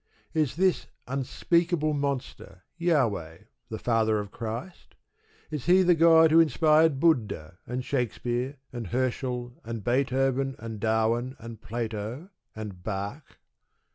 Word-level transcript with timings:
Is 0.33 0.55
this 0.55 0.87
unspeakable 1.05 1.93
monster, 1.93 2.63
Jahweh, 2.79 3.43
the 3.69 3.77
Father 3.77 4.17
of 4.19 4.31
Christ? 4.31 4.95
Is 5.51 5.67
he 5.67 5.83
the 5.83 5.93
God 5.93 6.31
who 6.31 6.39
inspired 6.39 6.99
Buddha, 6.99 7.59
and 7.67 7.85
Shakespeare, 7.85 8.57
and 8.73 8.87
Herschel, 8.87 9.61
and 9.63 9.83
Beethoven, 9.83 10.55
and 10.57 10.79
Darwin, 10.79 11.35
and 11.37 11.61
Plato, 11.61 12.29
and 12.55 12.81
Bach? 12.83 13.37